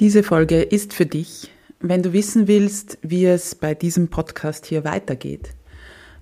Diese 0.00 0.22
Folge 0.22 0.62
ist 0.62 0.94
für 0.94 1.06
dich, 1.06 1.50
wenn 1.80 2.04
du 2.04 2.12
wissen 2.12 2.46
willst, 2.46 2.98
wie 3.02 3.26
es 3.26 3.56
bei 3.56 3.74
diesem 3.74 4.06
Podcast 4.06 4.64
hier 4.64 4.84
weitergeht. 4.84 5.50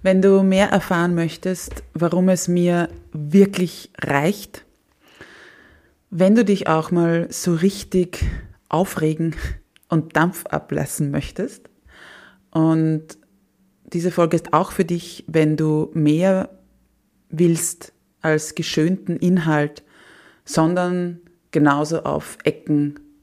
Wenn 0.00 0.22
du 0.22 0.42
mehr 0.42 0.70
erfahren 0.70 1.14
möchtest, 1.14 1.82
warum 1.92 2.30
es 2.30 2.48
mir 2.48 2.88
wirklich 3.12 3.90
reicht. 4.00 4.64
Wenn 6.08 6.34
du 6.34 6.42
dich 6.42 6.68
auch 6.68 6.90
mal 6.90 7.26
so 7.30 7.52
richtig 7.52 8.24
aufregen 8.70 9.36
und 9.90 10.16
Dampf 10.16 10.46
ablassen 10.46 11.10
möchtest. 11.10 11.68
Und 12.52 13.18
diese 13.92 14.10
Folge 14.10 14.36
ist 14.36 14.54
auch 14.54 14.72
für 14.72 14.86
dich, 14.86 15.22
wenn 15.26 15.58
du 15.58 15.90
mehr 15.92 16.48
willst 17.28 17.92
als 18.22 18.54
geschönten 18.54 19.18
Inhalt, 19.18 19.82
sondern 20.46 21.20
genauso 21.50 22.04
auf 22.04 22.38
Ecken 22.42 23.00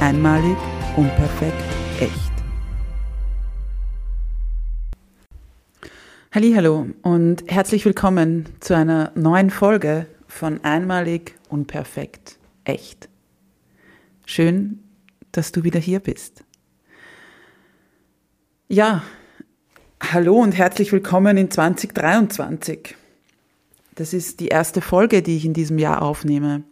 Einmalig, 0.00 0.58
unperfekt, 0.94 1.64
echt. 1.98 2.32
Hallo 6.32 6.88
und 7.00 7.50
herzlich 7.50 7.86
willkommen 7.86 8.46
zu 8.60 8.76
einer 8.76 9.10
neuen 9.14 9.48
Folge 9.48 10.06
von 10.28 10.62
Einmalig, 10.62 11.34
unperfekt, 11.48 12.38
echt. 12.64 13.08
Schön, 14.26 14.80
dass 15.32 15.50
du 15.50 15.64
wieder 15.64 15.80
hier 15.80 16.00
bist. 16.00 16.44
Ja, 18.68 19.02
hallo 20.02 20.36
und 20.36 20.52
herzlich 20.52 20.92
willkommen 20.92 21.38
in 21.38 21.50
2023. 21.50 22.94
Das 23.94 24.12
ist 24.12 24.40
die 24.40 24.48
erste 24.48 24.82
Folge, 24.82 25.22
die 25.22 25.38
ich 25.38 25.46
in 25.46 25.54
diesem 25.54 25.78
Jahr 25.78 26.02
aufnehme. 26.02 26.64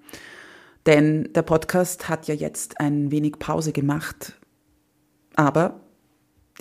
Denn 0.86 1.32
der 1.32 1.42
Podcast 1.42 2.08
hat 2.08 2.28
ja 2.28 2.34
jetzt 2.34 2.80
ein 2.80 3.10
wenig 3.10 3.38
Pause 3.38 3.72
gemacht. 3.72 4.38
Aber 5.34 5.80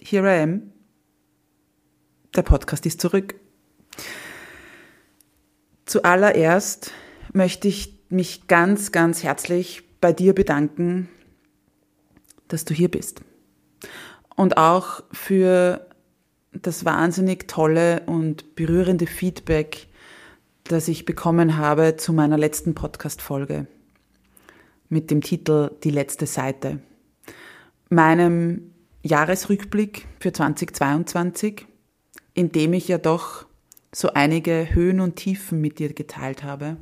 here 0.02 0.28
I 0.28 0.42
am. 0.42 0.72
Der 2.36 2.42
Podcast 2.42 2.86
ist 2.86 3.02
zurück. 3.02 3.36
Zuallererst 5.86 6.92
möchte 7.34 7.68
ich 7.68 8.00
mich 8.10 8.48
ganz, 8.48 8.92
ganz 8.92 9.24
herzlich 9.24 9.84
bei 10.00 10.14
dir 10.14 10.34
bedanken, 10.34 11.10
dass 12.48 12.66
du 12.66 12.74
hier 12.74 12.90
bist. 12.90 13.22
Und 14.36 14.58
auch 14.58 15.04
für 15.12 15.86
das 16.54 16.86
wahnsinnig 16.86 17.48
tolle 17.48 18.04
und 18.06 18.56
berührende 18.56 19.06
Feedback, 19.06 19.88
das 20.64 20.88
ich 20.88 21.06
bekommen 21.06 21.58
habe 21.58 21.98
zu 21.98 22.14
meiner 22.14 22.38
letzten 22.38 22.74
Podcast-Folge 22.74 23.68
mit 24.90 25.12
dem 25.12 25.22
Titel 25.22 25.72
Die 25.84 25.90
letzte 25.90 26.26
Seite. 26.26 26.80
Meinem 27.90 28.72
Jahresrückblick 29.04 30.08
für 30.20 30.32
2022, 30.32 31.66
in 32.34 32.52
dem 32.52 32.74
ich 32.74 32.88
ja 32.88 32.98
doch 32.98 33.46
so 33.94 34.14
einige 34.14 34.70
Höhen 34.74 35.00
und 35.00 35.16
Tiefen 35.16 35.62
mit 35.62 35.80
dir 35.80 35.94
geteilt 35.94 36.44
habe 36.44 36.78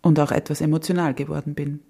und 0.00 0.18
auch 0.18 0.32
etwas 0.32 0.60
emotional 0.60 1.14
geworden 1.14 1.54
bin. 1.54 1.80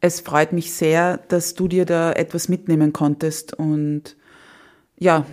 Es 0.00 0.20
freut 0.20 0.52
mich 0.52 0.72
sehr, 0.72 1.18
dass 1.28 1.54
du 1.54 1.68
dir 1.68 1.84
da 1.84 2.12
etwas 2.12 2.48
mitnehmen 2.48 2.92
konntest 2.92 3.54
und 3.54 4.16
ja, 4.98 5.26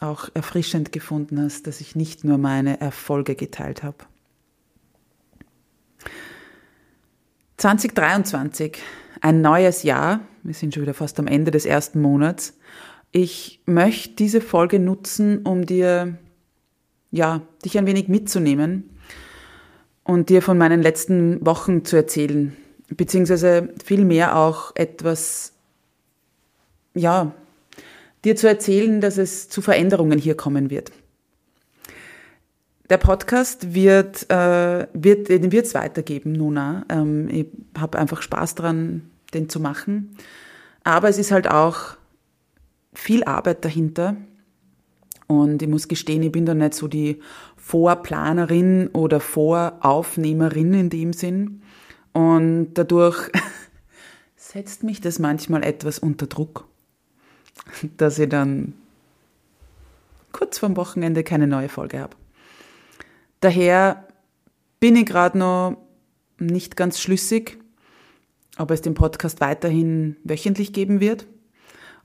auch 0.00 0.28
erfrischend 0.34 0.92
gefunden 0.92 1.40
hast, 1.40 1.66
dass 1.66 1.80
ich 1.80 1.96
nicht 1.96 2.24
nur 2.24 2.38
meine 2.38 2.80
Erfolge 2.80 3.34
geteilt 3.34 3.82
habe. 3.82 3.98
2023, 7.56 8.76
ein 9.22 9.40
neues 9.40 9.82
Jahr. 9.82 10.20
Wir 10.42 10.52
sind 10.52 10.74
schon 10.74 10.82
wieder 10.82 10.94
fast 10.94 11.18
am 11.18 11.26
Ende 11.26 11.50
des 11.50 11.64
ersten 11.64 12.02
Monats. 12.02 12.58
Ich 13.12 13.62
möchte 13.64 14.14
diese 14.16 14.42
Folge 14.42 14.78
nutzen, 14.78 15.38
um 15.38 15.64
dir, 15.64 16.18
ja, 17.10 17.40
dich 17.64 17.78
ein 17.78 17.86
wenig 17.86 18.08
mitzunehmen 18.08 18.90
und 20.04 20.28
dir 20.28 20.42
von 20.42 20.58
meinen 20.58 20.82
letzten 20.82 21.44
Wochen 21.46 21.86
zu 21.86 21.96
erzählen, 21.96 22.54
beziehungsweise 22.88 23.70
vielmehr 23.82 24.36
auch 24.36 24.72
etwas, 24.74 25.54
ja, 26.94 27.32
dir 28.24 28.36
zu 28.36 28.48
erzählen, 28.48 29.00
dass 29.00 29.16
es 29.16 29.48
zu 29.48 29.62
Veränderungen 29.62 30.18
hier 30.18 30.36
kommen 30.36 30.68
wird. 30.68 30.92
Der 32.88 32.98
Podcast 32.98 33.74
wird, 33.74 34.30
äh, 34.30 34.86
wird 34.92 35.28
den 35.28 35.50
wird 35.50 35.66
es 35.66 35.74
weitergeben, 35.74 36.32
Nuna. 36.32 36.84
Ähm, 36.88 37.28
ich 37.28 37.46
habe 37.76 37.98
einfach 37.98 38.22
Spaß 38.22 38.54
dran, 38.54 39.10
den 39.34 39.48
zu 39.48 39.58
machen. 39.58 40.16
Aber 40.84 41.08
es 41.08 41.18
ist 41.18 41.32
halt 41.32 41.50
auch 41.50 41.96
viel 42.94 43.24
Arbeit 43.24 43.64
dahinter. 43.64 44.16
Und 45.26 45.60
ich 45.60 45.68
muss 45.68 45.88
gestehen, 45.88 46.22
ich 46.22 46.30
bin 46.30 46.46
da 46.46 46.54
nicht 46.54 46.74
so 46.74 46.86
die 46.86 47.20
Vorplanerin 47.56 48.88
oder 48.92 49.18
Voraufnehmerin 49.18 50.72
in 50.74 50.90
dem 50.90 51.12
Sinn. 51.12 51.62
Und 52.12 52.74
dadurch 52.74 53.30
setzt 54.36 54.84
mich 54.84 55.00
das 55.00 55.18
manchmal 55.18 55.64
etwas 55.64 55.98
unter 55.98 56.28
Druck, 56.28 56.68
dass 57.96 58.20
ich 58.20 58.28
dann 58.28 58.74
kurz 60.30 60.58
vorm 60.58 60.76
Wochenende 60.76 61.24
keine 61.24 61.48
neue 61.48 61.68
Folge 61.68 61.98
habe. 61.98 62.16
Daher 63.40 64.08
bin 64.80 64.96
ich 64.96 65.06
gerade 65.06 65.38
noch 65.38 65.76
nicht 66.38 66.76
ganz 66.76 67.00
schlüssig, 67.00 67.58
ob 68.58 68.70
es 68.70 68.82
den 68.82 68.94
Podcast 68.94 69.40
weiterhin 69.40 70.16
wöchentlich 70.24 70.72
geben 70.72 71.00
wird 71.00 71.26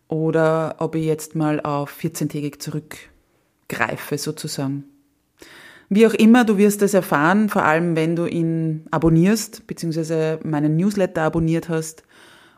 oder 0.07 0.75
ob 0.79 0.95
ich 0.95 1.05
jetzt 1.05 1.35
mal 1.35 1.61
auf 1.61 1.97
14-tägig 1.99 2.59
zurückgreife 2.59 4.17
sozusagen. 4.17 4.83
Wie 5.89 6.07
auch 6.07 6.13
immer, 6.13 6.45
du 6.45 6.57
wirst 6.57 6.81
es 6.81 6.93
erfahren, 6.93 7.49
vor 7.49 7.63
allem 7.63 7.95
wenn 7.97 8.15
du 8.15 8.25
ihn 8.25 8.85
abonnierst, 8.91 9.67
beziehungsweise 9.67 10.39
meinen 10.43 10.77
Newsletter 10.77 11.23
abonniert 11.23 11.67
hast 11.67 12.03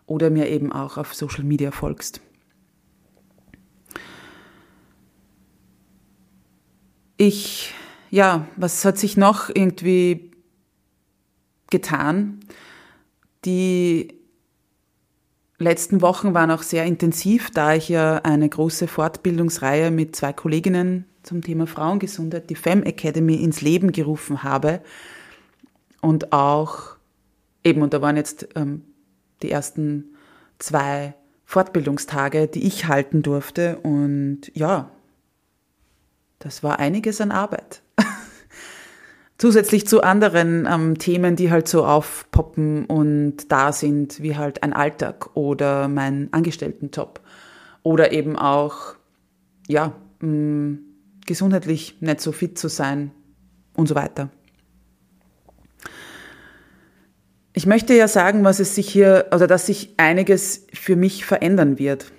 oder 0.05 0.29
mir 0.29 0.49
eben 0.49 0.71
auch 0.71 0.97
auf 0.97 1.13
Social 1.15 1.43
Media 1.43 1.71
folgst. 1.71 2.21
Ich 7.17 7.73
ja, 8.13 8.45
was 8.57 8.85
hat 8.85 8.99
sich 8.99 9.17
noch 9.17 9.49
irgendwie 9.49 10.29
getan? 11.71 12.41
Die 13.43 14.19
letzten 15.57 16.03
Wochen 16.03 16.35
waren 16.35 16.51
auch 16.51 16.61
sehr 16.61 16.85
intensiv, 16.85 17.49
da 17.49 17.73
ich 17.73 17.89
ja 17.89 18.17
eine 18.17 18.47
große 18.47 18.87
Fortbildungsreihe 18.87 19.89
mit 19.89 20.15
zwei 20.15 20.31
Kolleginnen 20.31 21.05
zum 21.23 21.41
Thema 21.41 21.65
Frauengesundheit, 21.65 22.51
die 22.51 22.55
Fem 22.55 22.83
Academy, 22.83 23.37
ins 23.37 23.61
Leben 23.61 23.91
gerufen 23.91 24.43
habe. 24.43 24.81
Und 25.99 26.33
auch 26.33 26.97
eben, 27.63 27.81
und 27.81 27.95
da 27.95 28.01
waren 28.03 28.15
jetzt 28.15 28.47
ähm, 28.53 28.83
die 29.41 29.49
ersten 29.49 30.13
zwei 30.59 31.15
Fortbildungstage, 31.45 32.47
die 32.47 32.67
ich 32.67 32.85
halten 32.85 33.23
durfte. 33.23 33.79
Und 33.79 34.51
ja, 34.53 34.91
das 36.37 36.61
war 36.61 36.77
einiges 36.77 37.19
an 37.19 37.31
Arbeit. 37.31 37.82
Zusätzlich 39.37 39.87
zu 39.87 40.01
anderen 40.01 40.67
ähm, 40.71 40.97
Themen, 40.97 41.35
die 41.35 41.51
halt 41.51 41.67
so 41.67 41.85
aufpoppen 41.85 42.85
und 42.85 43.51
da 43.51 43.71
sind, 43.71 44.21
wie 44.21 44.37
halt 44.37 44.63
ein 44.63 44.73
Alltag 44.73 45.35
oder 45.35 45.87
mein 45.87 46.29
Angestelltenjob 46.31 47.19
oder 47.81 48.11
eben 48.11 48.37
auch, 48.37 48.95
ja, 49.67 49.93
mh, 50.19 50.27
mm, 50.29 50.79
gesundheitlich 51.25 51.97
nicht 52.01 52.21
so 52.21 52.31
fit 52.31 52.57
zu 52.57 52.67
sein 52.67 53.11
und 53.75 53.87
so 53.87 53.95
weiter. 53.95 54.29
Ich 57.53 57.67
möchte 57.67 57.93
ja 57.93 58.07
sagen, 58.07 58.43
was 58.43 58.59
es 58.59 58.73
sich 58.73 58.89
hier, 58.89 59.27
also 59.31 59.45
dass 59.45 59.67
sich 59.67 59.93
einiges 59.97 60.65
für 60.73 60.95
mich 60.95 61.23
verändern 61.23 61.77
wird. 61.77 62.11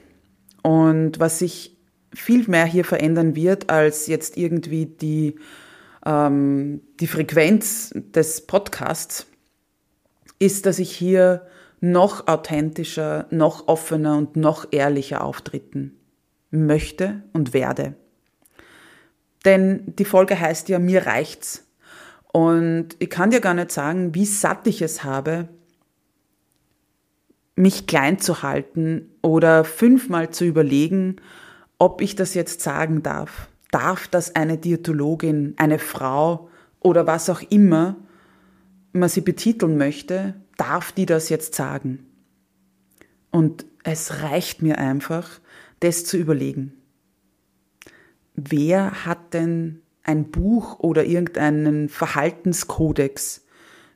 Und 0.62 1.18
was 1.18 1.40
sich 1.40 1.76
viel 2.14 2.48
mehr 2.48 2.64
hier 2.64 2.84
verändern 2.84 3.34
wird, 3.34 3.68
als 3.68 4.06
jetzt 4.06 4.36
irgendwie 4.36 4.86
die, 4.86 5.34
ähm, 6.04 6.80
die 7.00 7.06
Frequenz 7.06 7.92
des 7.94 8.46
Podcasts, 8.46 9.26
ist, 10.38 10.66
dass 10.66 10.78
ich 10.78 10.90
hier 10.90 11.46
noch 11.80 12.28
authentischer, 12.28 13.26
noch 13.30 13.68
offener 13.68 14.16
und 14.16 14.36
noch 14.36 14.66
ehrlicher 14.70 15.22
auftreten 15.22 15.96
möchte 16.50 17.22
und 17.32 17.52
werde. 17.52 17.94
Denn 19.44 19.82
die 19.98 20.04
Folge 20.04 20.38
heißt 20.38 20.68
ja, 20.68 20.78
mir 20.78 21.06
reicht's. 21.06 21.66
Und 22.32 22.96
ich 22.98 23.10
kann 23.10 23.30
dir 23.30 23.40
gar 23.40 23.54
nicht 23.54 23.70
sagen, 23.70 24.14
wie 24.14 24.24
satt 24.24 24.66
ich 24.66 24.82
es 24.82 25.04
habe, 25.04 25.48
mich 27.54 27.86
klein 27.86 28.18
zu 28.18 28.42
halten 28.42 29.10
oder 29.22 29.64
fünfmal 29.64 30.30
zu 30.30 30.44
überlegen, 30.44 31.16
ob 31.78 32.00
ich 32.00 32.16
das 32.16 32.34
jetzt 32.34 32.60
sagen 32.62 33.02
darf. 33.02 33.48
Darf 33.74 34.06
das 34.06 34.36
eine 34.36 34.56
Diätologin, 34.56 35.54
eine 35.56 35.80
Frau 35.80 36.48
oder 36.78 37.08
was 37.08 37.28
auch 37.28 37.42
immer 37.50 37.96
man 38.92 39.08
sie 39.08 39.20
betiteln 39.20 39.76
möchte, 39.76 40.34
darf 40.56 40.92
die 40.92 41.06
das 41.06 41.28
jetzt 41.28 41.56
sagen? 41.56 42.06
Und 43.32 43.66
es 43.82 44.22
reicht 44.22 44.62
mir 44.62 44.78
einfach, 44.78 45.40
das 45.80 46.04
zu 46.04 46.16
überlegen. 46.16 46.74
Wer 48.36 49.04
hat 49.04 49.34
denn 49.34 49.82
ein 50.04 50.30
Buch 50.30 50.78
oder 50.78 51.04
irgendeinen 51.04 51.88
Verhaltenskodex 51.88 53.44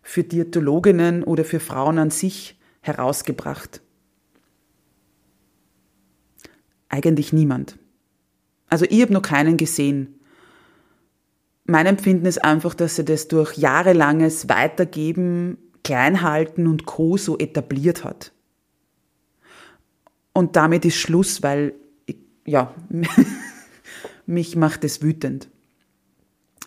für 0.02 0.24
Diätologinnen 0.24 1.22
oder 1.22 1.44
für 1.44 1.60
Frauen 1.60 2.00
an 2.00 2.10
sich 2.10 2.58
herausgebracht? 2.80 3.80
Eigentlich 6.88 7.32
niemand. 7.32 7.77
Also 8.68 8.86
ich 8.88 9.02
habe 9.02 9.12
noch 9.12 9.22
keinen 9.22 9.56
gesehen. 9.56 10.18
Mein 11.64 11.86
Empfinden 11.86 12.26
ist 12.26 12.44
einfach, 12.44 12.74
dass 12.74 12.96
sie 12.96 13.04
das 13.04 13.28
durch 13.28 13.56
jahrelanges 13.58 14.48
Weitergeben, 14.48 15.58
Kleinhalten 15.84 16.66
und 16.66 16.86
Co. 16.86 17.16
so 17.16 17.38
etabliert 17.38 18.04
hat. 18.04 18.32
Und 20.32 20.56
damit 20.56 20.84
ist 20.84 20.96
Schluss, 20.96 21.42
weil, 21.42 21.74
ich, 22.06 22.16
ja, 22.46 22.74
mich 24.26 24.56
macht 24.56 24.84
es 24.84 25.02
wütend. 25.02 25.48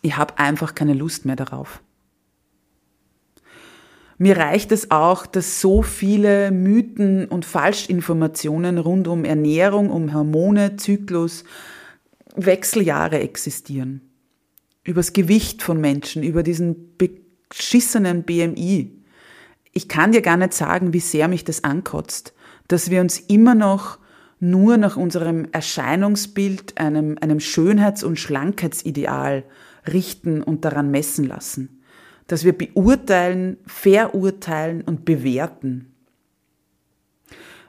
Ich 0.02 0.18
habe 0.18 0.40
einfach 0.40 0.76
keine 0.76 0.94
Lust 0.94 1.26
mehr 1.26 1.36
darauf. 1.36 1.82
Mir 4.18 4.38
reicht 4.38 4.72
es 4.72 4.92
auch, 4.92 5.26
dass 5.26 5.62
so 5.62 5.82
viele 5.82 6.52
Mythen 6.52 7.26
und 7.26 7.44
Falschinformationen 7.44 8.78
rund 8.78 9.08
um 9.08 9.26
Ernährung, 9.26 9.90
um 9.90 10.14
Hormone, 10.14 10.76
Zyklus, 10.76 11.44
Wechseljahre 12.36 13.20
existieren. 13.20 14.02
Übers 14.84 15.14
Gewicht 15.14 15.62
von 15.62 15.80
Menschen, 15.80 16.24
über 16.24 16.44
diesen 16.44 16.98
beschissenen 16.98 18.24
BMI. 18.24 18.92
Ich 19.74 19.88
kann 19.88 20.12
dir 20.12 20.22
gar 20.22 20.38
nicht 20.38 20.54
sagen, 20.54 20.94
wie 20.94 21.00
sehr 21.00 21.28
mich 21.28 21.44
das 21.44 21.64
ankotzt, 21.64 22.34
dass 22.68 22.90
wir 22.90 23.02
uns 23.02 23.20
immer 23.20 23.56
noch 23.56 24.00
nur 24.40 24.78
nach 24.78 24.98
unserem 24.98 25.48
Erscheinungsbild, 25.52 26.80
einem, 26.80 27.18
einem 27.22 27.40
Schönheits- 27.40 28.04
und 28.04 28.18
Schlankheitsideal 28.20 29.44
richten 29.88 30.42
und 30.42 30.66
daran 30.66 30.90
messen 30.90 31.26
lassen. 31.26 31.84
Dass 32.28 32.44
wir 32.44 32.58
beurteilen, 32.58 33.58
verurteilen 33.68 34.82
und 34.82 35.06
bewerten. 35.06 35.94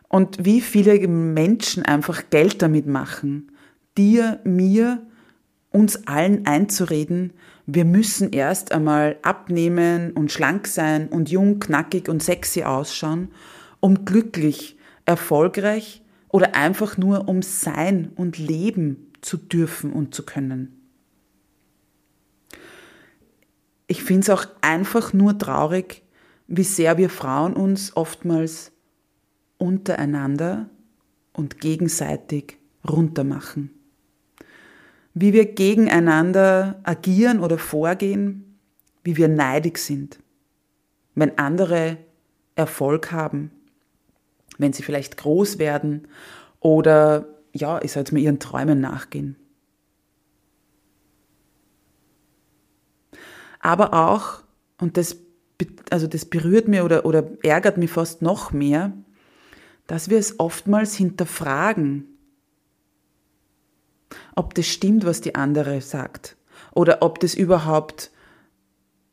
Und 0.08 0.44
wie 0.44 0.60
viele 0.60 1.06
Menschen 1.08 1.84
einfach 1.84 2.24
Geld 2.30 2.62
damit 2.62 2.86
machen, 2.86 3.51
dir, 3.96 4.40
mir, 4.44 5.02
uns 5.70 6.06
allen 6.06 6.46
einzureden, 6.46 7.32
wir 7.66 7.84
müssen 7.84 8.32
erst 8.32 8.72
einmal 8.72 9.16
abnehmen 9.22 10.12
und 10.12 10.32
schlank 10.32 10.66
sein 10.66 11.08
und 11.08 11.30
jung, 11.30 11.60
knackig 11.60 12.08
und 12.08 12.22
sexy 12.22 12.64
ausschauen, 12.64 13.28
um 13.80 14.04
glücklich, 14.04 14.76
erfolgreich 15.06 16.02
oder 16.28 16.54
einfach 16.54 16.96
nur 16.96 17.28
um 17.28 17.42
sein 17.42 18.10
und 18.16 18.38
leben 18.38 19.12
zu 19.20 19.36
dürfen 19.36 19.92
und 19.92 20.14
zu 20.14 20.24
können. 20.24 20.82
ich 23.92 24.02
finde 24.02 24.22
es 24.22 24.30
auch 24.30 24.46
einfach 24.62 25.12
nur 25.12 25.36
traurig, 25.36 26.02
wie 26.46 26.62
sehr 26.62 26.96
wir 26.96 27.10
Frauen 27.10 27.52
uns 27.52 27.94
oftmals 27.94 28.72
untereinander 29.58 30.70
und 31.34 31.60
gegenseitig 31.60 32.56
runtermachen. 32.88 33.70
Wie 35.14 35.32
wir 35.32 35.46
gegeneinander 35.46 36.80
agieren 36.84 37.40
oder 37.40 37.58
vorgehen, 37.58 38.58
wie 39.04 39.16
wir 39.16 39.28
neidig 39.28 39.78
sind, 39.78 40.18
wenn 41.14 41.38
andere 41.38 41.98
Erfolg 42.54 43.12
haben, 43.12 43.50
wenn 44.58 44.72
sie 44.72 44.82
vielleicht 44.82 45.16
groß 45.16 45.58
werden 45.58 46.08
oder 46.60 47.26
ja, 47.52 47.82
ich 47.82 47.92
soll 47.92 48.02
jetzt 48.02 48.12
mal 48.12 48.20
ihren 48.20 48.38
Träumen 48.38 48.80
nachgehen. 48.80 49.36
aber 53.62 53.94
auch, 53.94 54.42
und 54.78 54.96
das, 54.96 55.16
also 55.88 56.06
das 56.06 56.24
berührt 56.26 56.68
mir 56.68 56.84
oder, 56.84 57.06
oder 57.06 57.24
ärgert 57.42 57.78
mich 57.78 57.90
fast 57.90 58.20
noch 58.20 58.52
mehr, 58.52 58.92
dass 59.86 60.10
wir 60.10 60.18
es 60.18 60.38
oftmals 60.40 60.94
hinterfragen, 60.96 62.11
ob 64.34 64.54
das 64.54 64.66
stimmt, 64.66 65.04
was 65.04 65.20
die 65.20 65.34
andere 65.34 65.80
sagt, 65.80 66.36
oder 66.74 67.02
ob 67.02 67.20
das 67.20 67.34
überhaupt 67.34 68.10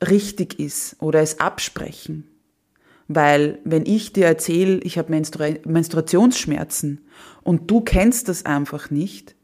richtig 0.07 0.59
ist 0.59 0.95
oder 1.01 1.21
es 1.21 1.39
absprechen. 1.39 2.27
Weil 3.07 3.59
wenn 3.63 3.85
ich 3.85 4.13
dir 4.13 4.27
erzähle, 4.27 4.77
ich 4.79 4.97
habe 4.97 5.09
Menstrua 5.09 5.55
Menstruationsschmerzen 5.65 7.01
und 7.41 7.69
du 7.69 7.81
kennst 7.81 8.29
das 8.29 8.45
einfach 8.45 8.91
nicht, 8.91 9.35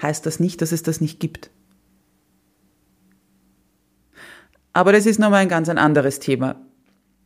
heißt 0.00 0.24
das 0.24 0.38
nicht, 0.38 0.62
dass 0.62 0.72
es 0.72 0.82
das 0.82 1.00
nicht 1.00 1.18
gibt. 1.18 1.50
Aber 4.72 4.92
das 4.92 5.06
ist 5.06 5.18
nochmal 5.18 5.42
ein 5.42 5.48
ganz 5.48 5.68
ein 5.68 5.78
anderes 5.78 6.20
Thema, 6.20 6.60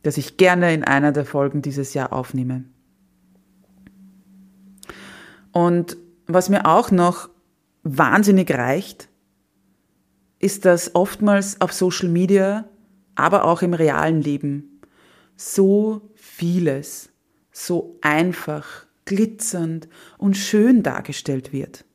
das 0.01 0.17
ich 0.17 0.37
gerne 0.37 0.73
in 0.73 0.83
einer 0.83 1.11
der 1.11 1.25
Folgen 1.25 1.61
dieses 1.61 1.93
Jahr 1.93 2.11
aufnehme. 2.11 2.63
Und 5.51 5.97
was 6.27 6.49
mir 6.49 6.65
auch 6.65 6.91
noch 6.91 7.29
wahnsinnig 7.83 8.51
reicht, 8.51 9.09
ist, 10.39 10.65
dass 10.65 10.95
oftmals 10.95 11.61
auf 11.61 11.73
Social 11.73 12.09
Media, 12.09 12.69
aber 13.15 13.45
auch 13.45 13.61
im 13.61 13.73
realen 13.73 14.21
Leben 14.21 14.81
so 15.35 16.13
vieles 16.15 17.09
so 17.51 17.97
einfach, 18.01 18.85
glitzernd 19.05 19.87
und 20.17 20.35
schön 20.35 20.81
dargestellt 20.81 21.53
wird. 21.53 21.85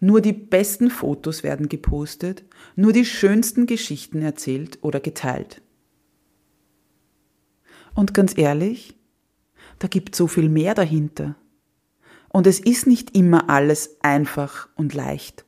Nur 0.00 0.20
die 0.20 0.32
besten 0.32 0.90
Fotos 0.90 1.42
werden 1.42 1.68
gepostet, 1.68 2.44
nur 2.76 2.92
die 2.92 3.04
schönsten 3.04 3.66
Geschichten 3.66 4.22
erzählt 4.22 4.78
oder 4.82 5.00
geteilt. 5.00 5.62
Und 7.94 8.12
ganz 8.12 8.36
ehrlich, 8.36 8.96
da 9.78 9.88
gibt 9.88 10.14
so 10.14 10.26
viel 10.26 10.48
mehr 10.48 10.74
dahinter. 10.74 11.36
Und 12.34 12.48
es 12.48 12.58
ist 12.58 12.88
nicht 12.88 13.16
immer 13.16 13.48
alles 13.48 13.96
einfach 14.02 14.68
und 14.74 14.92
leicht 14.92 15.44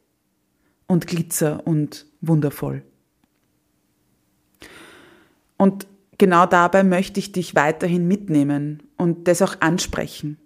und 0.87 1.09
glitzer 1.09 1.67
und 1.67 2.07
wundervoll. 2.21 2.85
Und 5.57 5.89
genau 6.17 6.47
dabei 6.47 6.85
möchte 6.85 7.19
ich 7.19 7.33
dich 7.33 7.57
weiterhin 7.57 8.07
mitnehmen 8.07 8.85
und 8.97 9.27
das 9.27 9.43
auch 9.43 9.61
ansprechen. 9.61 10.39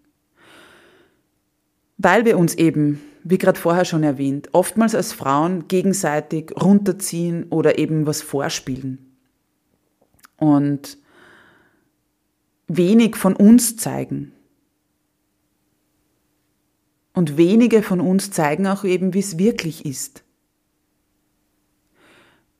Weil 1.98 2.24
wir 2.24 2.38
uns 2.38 2.54
eben 2.54 3.02
wie 3.22 3.36
gerade 3.36 3.60
vorher 3.60 3.84
schon 3.84 4.02
erwähnt, 4.02 4.48
oftmals 4.52 4.94
als 4.94 5.12
Frauen 5.12 5.68
gegenseitig 5.68 6.52
runterziehen 6.58 7.48
oder 7.50 7.78
eben 7.78 8.06
was 8.06 8.22
vorspielen. 8.22 9.14
Und 10.38 10.96
wenig 12.66 13.16
von 13.16 13.36
uns 13.36 13.76
zeigen. 13.76 14.32
Und 17.12 17.36
wenige 17.36 17.82
von 17.82 18.00
uns 18.00 18.30
zeigen 18.30 18.66
auch 18.66 18.84
eben, 18.84 19.14
wie 19.14 19.18
es 19.18 19.38
wirklich 19.38 19.84
ist. 19.84 20.22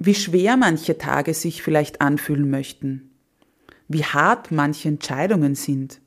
wie 0.00 0.14
schwer 0.14 0.56
manche 0.56 0.98
Tage 0.98 1.34
sich 1.34 1.62
vielleicht 1.62 2.00
anfühlen 2.00 2.50
möchten, 2.50 3.10
wie 3.86 4.02
hart 4.02 4.50
manche 4.50 4.88
Entscheidungen 4.88 5.54
sind 5.54 6.00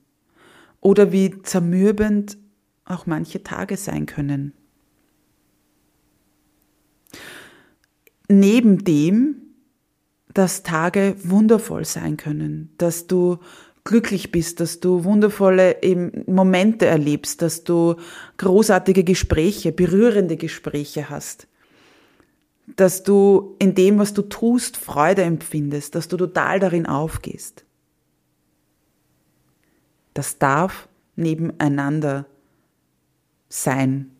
oder 0.82 1.12
wie 1.12 1.42
zermürbend 1.44 2.38
auch 2.86 3.06
manche 3.06 3.44
Tage 3.44 3.78
sein 3.78 4.08
können. 4.08 4.52
Neben 8.28 8.84
dem, 8.84 9.36
dass 10.34 10.64
Tage 10.64 11.16
wundervoll 11.24 11.86
sein 11.86 12.18
können, 12.18 12.74
dass 12.80 13.06
du 13.06 13.38
glücklich 13.84 14.32
bist, 14.32 14.60
dass 14.60 14.80
du 14.80 15.04
wundervolle 15.04 15.78
Momente 16.26 16.86
erlebst, 16.86 17.42
dass 17.42 17.64
du 17.64 17.96
großartige 18.38 19.04
Gespräche, 19.04 19.72
berührende 19.72 20.38
Gespräche 20.38 21.10
hast, 21.10 21.48
dass 22.76 23.04
du 23.04 23.56
in 23.60 23.76
dem, 23.76 24.00
was 24.00 24.14
du 24.14 24.22
tust, 24.22 24.78
Freude 24.78 25.24
empfindest, 25.24 25.96
dass 25.96 26.08
du 26.08 26.16
total 26.16 26.60
darin 26.60 26.86
aufgehst. 26.86 27.66
Das 30.14 30.38
darf 30.38 30.88
nebeneinander 31.16 32.26
sein. 33.50 34.12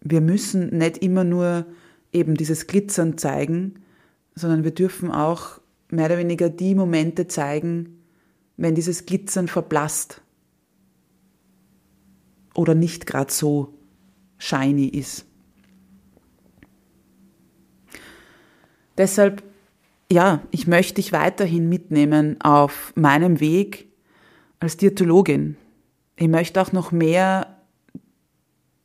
Wir 0.00 0.20
müssen 0.20 0.76
nicht 0.76 0.98
immer 0.98 1.24
nur 1.24 1.66
eben 2.12 2.36
dieses 2.36 2.66
Glitzern 2.66 3.18
zeigen, 3.18 3.82
sondern 4.34 4.62
wir 4.62 4.70
dürfen 4.70 5.10
auch 5.10 5.60
mehr 5.94 6.06
oder 6.06 6.18
weniger 6.18 6.50
die 6.50 6.74
Momente 6.74 7.26
zeigen, 7.28 8.04
wenn 8.56 8.74
dieses 8.74 9.06
Glitzern 9.06 9.48
verblasst 9.48 10.22
oder 12.54 12.74
nicht 12.74 13.06
gerade 13.06 13.32
so 13.32 13.74
shiny 14.38 14.86
ist. 14.86 15.26
Deshalb, 18.96 19.42
ja, 20.10 20.42
ich 20.50 20.66
möchte 20.66 20.94
dich 20.94 21.12
weiterhin 21.12 21.68
mitnehmen 21.68 22.40
auf 22.40 22.92
meinem 22.94 23.40
Weg 23.40 23.88
als 24.60 24.76
Diätologin. 24.76 25.56
Ich 26.16 26.28
möchte 26.28 26.60
auch 26.62 26.72
noch 26.72 26.92
mehr 26.92 27.54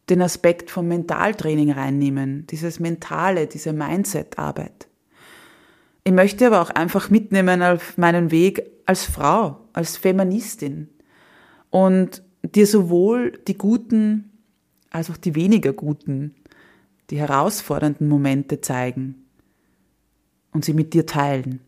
den 0.09 0.23
Aspekt 0.23 0.71
vom 0.71 0.87
Mentaltraining 0.87 1.71
reinnehmen, 1.71 2.47
dieses 2.47 2.79
Mentale, 2.79 3.45
diese 3.45 3.73
Mindset-Arbeit. 3.73 4.88
Ich 6.09 6.15
möchte 6.15 6.47
aber 6.47 6.63
auch 6.63 6.71
einfach 6.71 7.11
mitnehmen 7.11 7.61
auf 7.61 7.95
meinen 7.99 8.31
Weg 8.31 8.63
als 8.87 9.05
Frau, 9.05 9.59
als 9.73 9.95
Feministin 9.95 10.89
und 11.69 12.23
dir 12.41 12.65
sowohl 12.65 13.33
die 13.47 13.55
guten 13.55 14.31
als 14.89 15.11
auch 15.11 15.17
die 15.17 15.35
weniger 15.35 15.71
guten, 15.71 16.33
die 17.11 17.19
herausfordernden 17.19 18.07
Momente 18.07 18.59
zeigen 18.59 19.23
und 20.51 20.65
sie 20.65 20.73
mit 20.73 20.95
dir 20.95 21.05
teilen. 21.05 21.61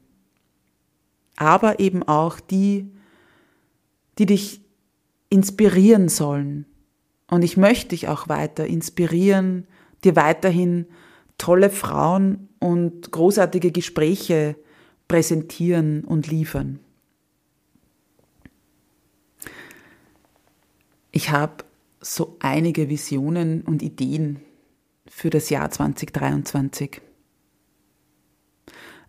Aber 1.35 1.79
eben 1.79 2.01
auch 2.01 2.39
die, 2.39 2.89
die 4.17 4.25
dich 4.25 4.61
inspirieren 5.29 6.09
sollen. 6.09 6.65
Und 7.29 7.43
ich 7.43 7.57
möchte 7.57 7.89
dich 7.89 8.07
auch 8.07 8.27
weiter 8.27 8.65
inspirieren, 8.65 9.67
dir 10.03 10.15
weiterhin 10.15 10.87
tolle 11.37 11.69
Frauen 11.69 12.47
und 12.61 13.11
großartige 13.11 13.71
Gespräche 13.71 14.55
präsentieren 15.07 16.05
und 16.05 16.27
liefern. 16.27 16.79
Ich 21.11 21.31
habe 21.31 21.65
so 21.99 22.37
einige 22.39 22.87
Visionen 22.87 23.63
und 23.63 23.81
Ideen 23.81 24.39
für 25.07 25.29
das 25.29 25.49
Jahr 25.49 25.69
2023. 25.69 27.01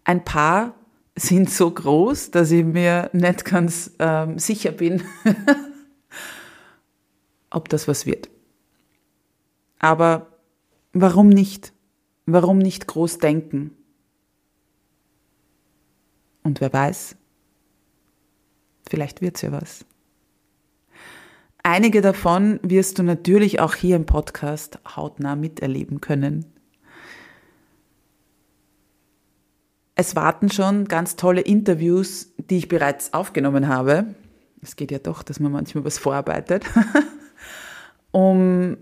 Ein 0.05 0.25
paar 0.25 0.75
sind 1.15 1.51
so 1.51 1.71
groß, 1.71 2.31
dass 2.31 2.51
ich 2.51 2.65
mir 2.65 3.11
nicht 3.13 3.45
ganz 3.45 3.93
ähm, 3.99 4.39
sicher 4.39 4.73
bin, 4.73 5.03
ob 7.51 7.69
das 7.69 7.87
was 7.87 8.07
wird. 8.07 8.31
Aber 9.79 10.39
warum 10.93 11.29
nicht? 11.29 11.73
Warum 12.27 12.59
nicht 12.59 12.87
groß 12.87 13.19
denken? 13.19 13.77
Und 16.45 16.61
wer 16.61 16.73
weiß, 16.73 17.17
vielleicht 18.89 19.21
wird's 19.21 19.43
ja 19.43 19.53
was. 19.53 19.85
Einige 21.65 22.01
davon 22.01 22.59
wirst 22.63 22.99
du 22.99 23.05
natürlich 23.05 23.61
auch 23.61 23.75
hier 23.75 23.97
im 23.97 24.07
Podcast 24.07 24.81
hautnah 24.97 25.37
miterleben 25.37 26.01
können. 26.01 26.47
Es 29.95 30.17
warten 30.17 30.51
schon 30.51 30.87
ganz 30.87 31.15
tolle 31.15 31.43
Interviews, 31.43 32.33
die 32.39 32.59
ich 32.59 32.69
bereits 32.69 33.13
aufgenommen 33.13 33.69
habe. 33.69 34.15
Es 34.61 34.75
geht 34.75 34.91
ja 34.91 34.99
doch, 34.99 35.23
dass 35.23 35.39
man 35.39 35.53
manchmal 35.53 35.85
was 35.85 35.99
vorarbeitet. 35.99 36.65
um 38.11 38.77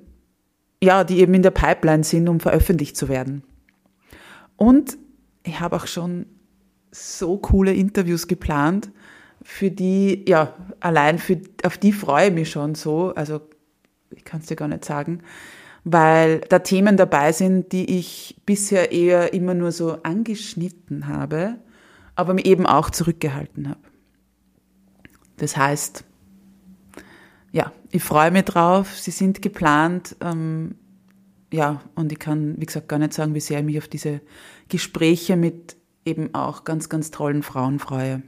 ja, 0.82 1.04
die 1.04 1.20
eben 1.20 1.34
in 1.34 1.42
der 1.42 1.50
Pipeline 1.50 2.04
sind, 2.04 2.28
um 2.28 2.40
veröffentlicht 2.40 2.96
zu 2.96 3.08
werden. 3.08 3.42
Und 4.56 4.96
ich 5.42 5.60
habe 5.60 5.76
auch 5.76 5.86
schon 5.86 6.26
so 6.90 7.38
coole 7.38 7.72
Interviews 7.72 8.26
geplant, 8.26 8.90
für 9.42 9.70
die, 9.70 10.24
ja, 10.28 10.54
allein 10.80 11.18
für, 11.18 11.40
auf 11.64 11.78
die 11.78 11.92
freue 11.92 12.28
ich 12.28 12.34
mich 12.34 12.50
schon 12.50 12.74
so, 12.74 13.14
also 13.14 13.40
ich 14.10 14.24
kann 14.24 14.40
es 14.40 14.46
dir 14.46 14.56
gar 14.56 14.68
nicht 14.68 14.84
sagen, 14.84 15.22
weil 15.84 16.40
da 16.40 16.58
Themen 16.58 16.96
dabei 16.96 17.32
sind, 17.32 17.72
die 17.72 17.98
ich 17.98 18.36
bisher 18.44 18.92
eher 18.92 19.32
immer 19.32 19.54
nur 19.54 19.72
so 19.72 20.02
angeschnitten 20.02 21.06
habe, 21.06 21.56
aber 22.16 22.34
mir 22.34 22.44
eben 22.44 22.66
auch 22.66 22.90
zurückgehalten 22.90 23.70
habe. 23.70 23.80
Das 25.38 25.56
heißt, 25.56 26.04
ja, 27.52 27.72
ich 27.90 28.02
freue 28.02 28.30
mich 28.30 28.44
drauf. 28.44 28.96
Sie 28.96 29.10
sind 29.10 29.42
geplant. 29.42 30.16
Ähm, 30.20 30.76
ja, 31.52 31.82
und 31.94 32.12
ich 32.12 32.18
kann, 32.18 32.54
wie 32.58 32.66
gesagt, 32.66 32.88
gar 32.88 32.98
nicht 32.98 33.12
sagen, 33.12 33.34
wie 33.34 33.40
sehr 33.40 33.58
ich 33.58 33.64
mich 33.64 33.78
auf 33.78 33.88
diese 33.88 34.20
Gespräche 34.68 35.36
mit 35.36 35.76
eben 36.04 36.34
auch 36.34 36.64
ganz, 36.64 36.88
ganz 36.88 37.10
tollen 37.10 37.42
Frauen 37.42 37.78
freue. 37.78 38.22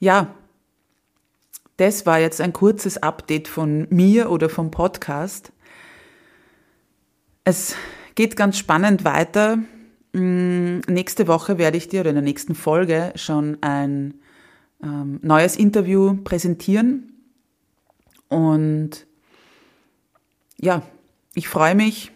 Ja, 0.00 0.34
das 1.76 2.06
war 2.06 2.18
jetzt 2.18 2.40
ein 2.40 2.52
kurzes 2.52 3.02
Update 3.02 3.48
von 3.48 3.86
mir 3.90 4.30
oder 4.30 4.48
vom 4.48 4.70
Podcast. 4.70 5.52
Es 7.44 7.74
geht 8.14 8.36
ganz 8.36 8.56
spannend 8.58 9.04
weiter. 9.04 9.58
Mm, 10.12 10.78
nächste 10.88 11.26
Woche 11.26 11.58
werde 11.58 11.76
ich 11.76 11.88
dir 11.88 12.00
oder 12.00 12.10
in 12.10 12.16
der 12.16 12.22
nächsten 12.22 12.54
Folge 12.54 13.12
schon 13.16 13.58
ein 13.60 14.14
ähm, 14.84 15.18
neues 15.22 15.56
Interview 15.56 16.16
präsentieren. 16.22 17.12
Und 18.28 19.06
ja, 20.60 20.82
ich 21.34 21.48
freue 21.48 21.74
mich. 21.74 22.12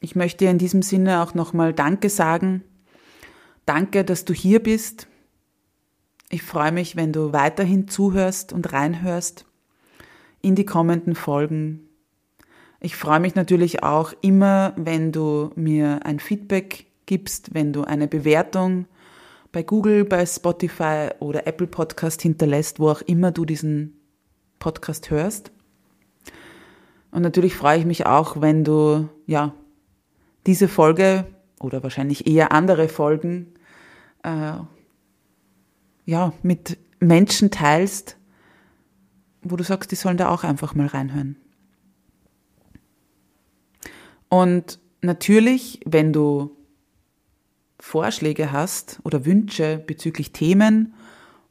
Ich 0.00 0.16
möchte 0.16 0.46
in 0.46 0.58
diesem 0.58 0.82
Sinne 0.82 1.22
auch 1.22 1.34
nochmal 1.34 1.72
Danke 1.72 2.08
sagen. 2.08 2.62
Danke, 3.66 4.04
dass 4.04 4.24
du 4.24 4.32
hier 4.32 4.62
bist. 4.62 5.06
Ich 6.30 6.42
freue 6.42 6.72
mich, 6.72 6.96
wenn 6.96 7.12
du 7.12 7.32
weiterhin 7.32 7.88
zuhörst 7.88 8.52
und 8.52 8.72
reinhörst 8.72 9.46
in 10.42 10.54
die 10.54 10.64
kommenden 10.64 11.14
Folgen. 11.14 11.88
Ich 12.80 12.96
freue 12.96 13.20
mich 13.20 13.34
natürlich 13.34 13.82
auch 13.82 14.14
immer, 14.22 14.72
wenn 14.76 15.12
du 15.12 15.50
mir 15.54 16.06
ein 16.06 16.18
Feedback 16.18 16.86
gibst, 17.04 17.52
wenn 17.52 17.72
du 17.72 17.82
eine 17.84 18.08
Bewertung 18.08 18.86
bei 19.52 19.62
Google, 19.62 20.04
bei 20.04 20.24
Spotify 20.26 21.08
oder 21.18 21.46
Apple 21.46 21.66
Podcast 21.66 22.22
hinterlässt, 22.22 22.78
wo 22.78 22.90
auch 22.90 23.02
immer 23.02 23.32
du 23.32 23.44
diesen 23.44 24.00
Podcast 24.58 25.10
hörst. 25.10 25.50
Und 27.10 27.22
natürlich 27.22 27.54
freue 27.54 27.78
ich 27.78 27.84
mich 27.84 28.06
auch, 28.06 28.40
wenn 28.40 28.62
du, 28.62 29.08
ja, 29.26 29.54
diese 30.46 30.68
Folge 30.68 31.26
oder 31.58 31.82
wahrscheinlich 31.82 32.26
eher 32.26 32.52
andere 32.52 32.88
Folgen, 32.88 33.54
äh, 34.22 34.52
ja, 36.06 36.32
mit 36.42 36.78
Menschen 37.00 37.50
teilst, 37.50 38.16
wo 39.42 39.56
du 39.56 39.64
sagst, 39.64 39.90
die 39.90 39.96
sollen 39.96 40.16
da 40.16 40.28
auch 40.28 40.44
einfach 40.44 40.74
mal 40.74 40.86
reinhören. 40.86 41.36
Und 44.28 44.78
natürlich, 45.02 45.80
wenn 45.84 46.12
du 46.12 46.56
Vorschläge 47.80 48.52
hast 48.52 49.00
oder 49.02 49.24
Wünsche 49.24 49.82
bezüglich 49.84 50.32
Themen 50.32 50.94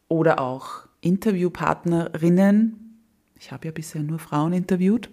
oder 0.08 0.40
auch 0.40 0.88
Interviewpartnerinnen, 1.02 3.02
ich 3.36 3.52
habe 3.52 3.68
ja 3.68 3.72
bisher 3.72 4.04
nur 4.04 4.20
Frauen 4.20 4.54
interviewt, 4.54 5.10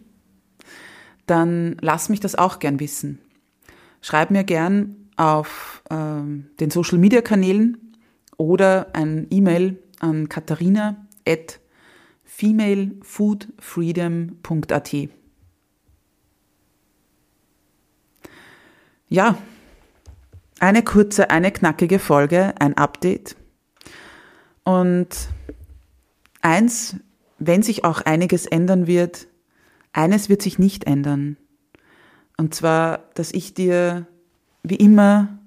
dann 1.27 1.77
lass 1.81 2.09
mich 2.09 2.21
das 2.21 2.35
auch 2.35 2.59
gern 2.59 2.81
wissen. 2.81 3.21
Schreib 4.01 4.31
mir 4.31 4.45
gern 4.45 4.97
auf 5.17 5.83
ähm, 5.91 6.47
den 6.61 6.71
Social 6.71 6.97
Media 6.99 7.21
Kanälen 7.23 7.95
oder 8.37 8.95
ein 8.95 9.27
E-Mail 9.31 9.83
an 10.01 10.29
katharina 10.29 11.07
at 11.27 11.61
femalefoodfreedom.at. 12.25 14.95
Ja, 19.09 19.39
eine 20.67 20.83
kurze, 20.83 21.31
eine 21.31 21.53
knackige 21.53 22.01
Folge, 22.01 22.53
ein 22.59 22.77
Update. 22.77 23.37
Und 24.65 25.29
eins, 26.43 26.97
wenn 27.39 27.63
sich 27.63 27.85
auch 27.85 28.01
einiges 28.01 28.47
ändern 28.47 28.89
wird, 28.89 29.29
eines 29.93 30.29
wird 30.29 30.43
sich 30.43 30.59
nicht 30.59 30.85
ändern. 30.85 31.37
Und 32.37 32.53
zwar, 32.53 33.05
dass 33.15 33.31
ich 33.31 33.55
dir 33.55 34.09
wie 34.65 34.75
immer 34.75 35.39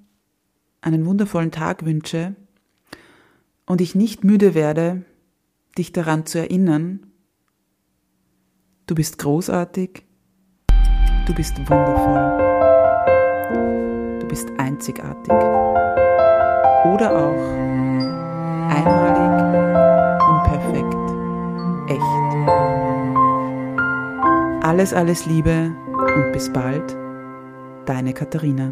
einen 0.80 1.06
wundervollen 1.06 1.52
Tag 1.52 1.84
wünsche 1.84 2.36
und 3.66 3.82
ich 3.82 3.96
nicht 3.96 4.24
müde 4.24 4.54
werde, 4.54 5.04
dich 5.78 5.92
daran 5.92 6.26
zu 6.26 6.40
erinnern, 6.40 7.08
du 8.88 8.96
bist 8.96 9.18
großartig, 9.18 10.04
du 11.26 11.34
bist 11.36 11.58
wundervoll, 11.60 12.49
bist 14.30 14.48
einzigartig 14.58 15.34
oder 16.86 17.12
auch 17.12 17.44
einmalig 18.70 19.30
und 20.30 20.44
perfekt, 20.44 20.96
echt. 21.90 22.20
Alles, 24.64 24.94
alles 24.94 25.26
Liebe 25.26 25.76
und 26.16 26.32
bis 26.32 26.52
bald, 26.54 26.96
deine 27.86 28.14
Katharina. 28.14 28.72